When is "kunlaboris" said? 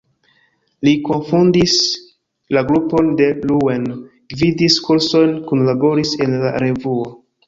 5.53-6.15